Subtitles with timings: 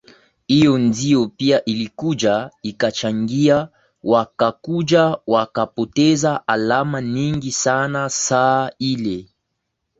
[0.47, 3.67] hiyo ndio pia ilikuja ikachangia
[4.03, 9.29] wakakuja wakapoteza alama nyingi sana saa ile